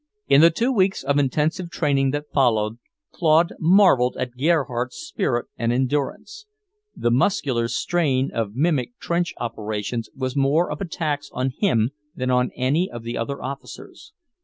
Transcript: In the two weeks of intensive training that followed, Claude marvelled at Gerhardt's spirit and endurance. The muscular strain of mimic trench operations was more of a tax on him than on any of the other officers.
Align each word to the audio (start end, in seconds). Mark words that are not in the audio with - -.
In 0.27 0.41
the 0.41 0.49
two 0.49 0.71
weeks 0.71 1.03
of 1.03 1.19
intensive 1.19 1.69
training 1.69 2.09
that 2.09 2.31
followed, 2.33 2.79
Claude 3.11 3.53
marvelled 3.59 4.17
at 4.17 4.35
Gerhardt's 4.35 4.95
spirit 4.97 5.45
and 5.57 5.71
endurance. 5.71 6.47
The 6.95 7.11
muscular 7.11 7.67
strain 7.67 8.31
of 8.31 8.55
mimic 8.55 8.97
trench 8.97 9.35
operations 9.37 10.09
was 10.15 10.35
more 10.35 10.71
of 10.71 10.81
a 10.81 10.85
tax 10.85 11.29
on 11.33 11.51
him 11.55 11.91
than 12.15 12.31
on 12.31 12.49
any 12.55 12.89
of 12.89 13.03
the 13.03 13.15
other 13.15 13.43
officers. 13.43 14.11